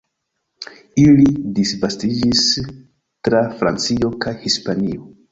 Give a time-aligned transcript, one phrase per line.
[1.01, 1.25] Ili
[1.57, 2.41] disvastiĝis
[3.27, 5.05] tra Francio kaj Hispanio.